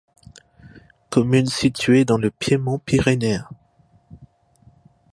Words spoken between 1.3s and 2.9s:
située dans le piémont